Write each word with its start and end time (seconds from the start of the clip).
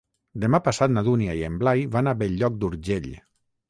Demà 0.45 0.59
passat 0.67 0.95
na 0.95 1.03
Dúnia 1.09 1.37
i 1.41 1.45
en 1.51 1.61
Blai 1.61 1.87
van 1.99 2.13
a 2.15 2.19
Bell-lloc 2.25 2.61
d'Urgell. 2.65 3.11